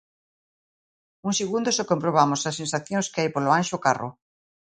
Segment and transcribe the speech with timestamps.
[1.27, 4.09] Uns segundos e comprobamos as sensacións que hai polo Anxo Carro.